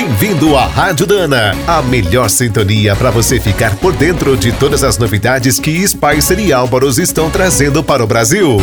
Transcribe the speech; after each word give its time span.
Bem-vindo 0.00 0.56
à 0.56 0.64
Rádio 0.64 1.08
Dana, 1.08 1.56
a 1.66 1.82
melhor 1.82 2.30
sintonia 2.30 2.94
para 2.94 3.10
você 3.10 3.40
ficar 3.40 3.74
por 3.78 3.92
dentro 3.92 4.36
de 4.36 4.52
todas 4.52 4.84
as 4.84 4.96
novidades 4.96 5.58
que 5.58 5.84
Spicer 5.88 6.38
e 6.38 6.52
Álvaros 6.52 6.98
estão 6.98 7.28
trazendo 7.28 7.82
para 7.82 8.04
o 8.04 8.06
Brasil. 8.06 8.58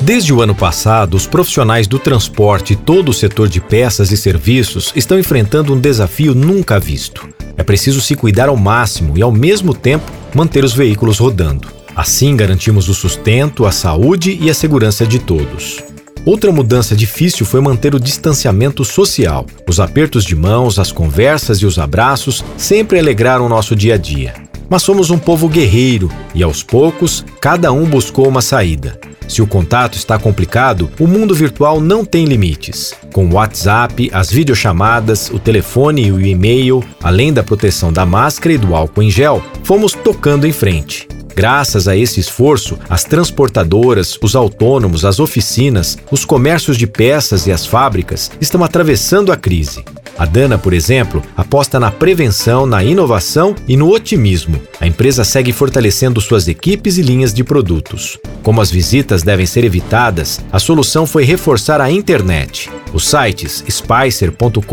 Desde 0.00 0.32
o 0.32 0.40
ano 0.40 0.54
passado, 0.54 1.18
os 1.18 1.26
profissionais 1.26 1.86
do 1.86 1.98
transporte 1.98 2.72
e 2.72 2.76
todo 2.76 3.10
o 3.10 3.12
setor 3.12 3.46
de 3.46 3.60
peças 3.60 4.10
e 4.10 4.16
serviços 4.16 4.90
estão 4.96 5.18
enfrentando 5.18 5.74
um 5.74 5.78
desafio 5.78 6.34
nunca 6.34 6.80
visto. 6.80 7.28
É 7.54 7.62
preciso 7.62 8.00
se 8.00 8.14
cuidar 8.14 8.48
ao 8.48 8.56
máximo 8.56 9.18
e, 9.18 9.22
ao 9.22 9.30
mesmo 9.30 9.74
tempo, 9.74 10.10
manter 10.34 10.64
os 10.64 10.72
veículos 10.72 11.18
rodando. 11.18 11.68
Assim, 11.94 12.34
garantimos 12.34 12.88
o 12.88 12.94
sustento, 12.94 13.66
a 13.66 13.70
saúde 13.70 14.38
e 14.40 14.48
a 14.48 14.54
segurança 14.54 15.06
de 15.06 15.18
todos. 15.18 15.84
Outra 16.28 16.52
mudança 16.52 16.94
difícil 16.94 17.46
foi 17.46 17.58
manter 17.62 17.94
o 17.94 17.98
distanciamento 17.98 18.84
social. 18.84 19.46
Os 19.66 19.80
apertos 19.80 20.26
de 20.26 20.36
mãos, 20.36 20.78
as 20.78 20.92
conversas 20.92 21.56
e 21.56 21.64
os 21.64 21.78
abraços 21.78 22.44
sempre 22.54 22.98
alegraram 22.98 23.48
nosso 23.48 23.74
dia 23.74 23.94
a 23.94 23.96
dia. 23.96 24.34
Mas 24.68 24.82
somos 24.82 25.08
um 25.08 25.16
povo 25.16 25.48
guerreiro 25.48 26.10
e, 26.34 26.42
aos 26.42 26.62
poucos, 26.62 27.24
cada 27.40 27.72
um 27.72 27.86
buscou 27.86 28.28
uma 28.28 28.42
saída. 28.42 29.00
Se 29.26 29.40
o 29.40 29.46
contato 29.46 29.96
está 29.96 30.18
complicado, 30.18 30.90
o 31.00 31.06
mundo 31.06 31.34
virtual 31.34 31.80
não 31.80 32.04
tem 32.04 32.26
limites. 32.26 32.92
Com 33.10 33.26
o 33.26 33.32
WhatsApp, 33.32 34.10
as 34.12 34.30
videochamadas, 34.30 35.30
o 35.30 35.38
telefone 35.38 36.08
e 36.08 36.12
o 36.12 36.20
e-mail, 36.20 36.84
além 37.02 37.32
da 37.32 37.42
proteção 37.42 37.90
da 37.90 38.04
máscara 38.04 38.52
e 38.52 38.58
do 38.58 38.74
álcool 38.74 39.02
em 39.02 39.10
gel, 39.10 39.42
fomos 39.62 39.94
tocando 39.94 40.46
em 40.46 40.52
frente. 40.52 41.08
Graças 41.38 41.86
a 41.86 41.96
esse 41.96 42.18
esforço, 42.18 42.76
as 42.90 43.04
transportadoras, 43.04 44.18
os 44.20 44.34
autônomos, 44.34 45.04
as 45.04 45.20
oficinas, 45.20 45.96
os 46.10 46.24
comércios 46.24 46.76
de 46.76 46.84
peças 46.84 47.46
e 47.46 47.52
as 47.52 47.64
fábricas 47.64 48.28
estão 48.40 48.64
atravessando 48.64 49.30
a 49.30 49.36
crise. 49.36 49.84
A 50.18 50.24
Dana, 50.24 50.58
por 50.58 50.72
exemplo, 50.72 51.22
aposta 51.36 51.78
na 51.78 51.92
prevenção, 51.92 52.66
na 52.66 52.82
inovação 52.82 53.54
e 53.68 53.76
no 53.76 53.88
otimismo. 53.88 54.60
A 54.80 54.86
empresa 54.88 55.22
segue 55.22 55.52
fortalecendo 55.52 56.20
suas 56.20 56.48
equipes 56.48 56.98
e 56.98 57.02
linhas 57.02 57.32
de 57.32 57.44
produtos. 57.44 58.18
Como 58.42 58.60
as 58.60 58.68
visitas 58.68 59.22
devem 59.22 59.46
ser 59.46 59.62
evitadas, 59.62 60.40
a 60.50 60.58
solução 60.58 61.06
foi 61.06 61.22
reforçar 61.22 61.80
a 61.80 61.88
internet. 61.88 62.68
Os 62.92 63.06
sites 63.06 63.62
spicer.com.br 63.70 64.64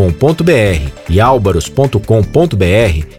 e 1.08 1.22
albaros.com.br 1.22 2.00